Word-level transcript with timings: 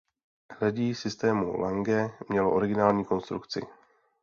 Hledí 0.59 0.95
systému 0.95 1.57
Lange 1.61 2.11
mělo 2.29 2.51
originální 2.55 3.05
konstrukci. 3.05 3.61